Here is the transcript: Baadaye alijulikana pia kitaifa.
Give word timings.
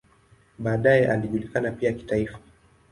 Baadaye 0.59 1.07
alijulikana 1.11 1.71
pia 1.71 1.93
kitaifa. 1.93 2.39